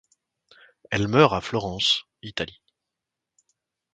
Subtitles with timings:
[0.89, 2.59] Elle meurt à Florence, Italie.